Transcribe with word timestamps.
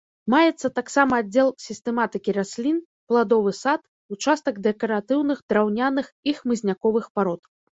Маецца 0.33 0.69
таксама 0.77 1.13
аддзел 1.23 1.51
сістэматыкі 1.65 2.35
раслін, 2.39 2.79
пладовы 3.13 3.53
сад, 3.61 3.81
участак 4.17 4.55
дэкаратыўных 4.69 5.45
драўняных 5.55 6.13
і 6.33 6.39
хмызняковых 6.41 7.05
парод. 7.19 7.41